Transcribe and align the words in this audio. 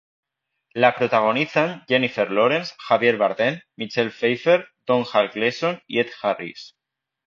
La 0.73 0.95
protagonizan 0.95 1.83
Jennifer 1.87 2.27
Lawrence, 2.31 2.73
Javier 2.79 3.17
Bardem, 3.17 3.61
Michelle 3.77 4.09
Pfeiffer, 4.09 4.67
Domhnall 4.87 5.29
Gleeson 5.29 5.79
y 5.85 5.99
Ed 5.99 6.09
Harris. 6.23 6.75